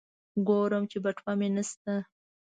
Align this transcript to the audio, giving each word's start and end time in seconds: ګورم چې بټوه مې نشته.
ګورم 0.47 0.83
چې 0.91 0.97
بټوه 1.03 1.33
مې 1.39 1.47
نشته. 1.55 1.93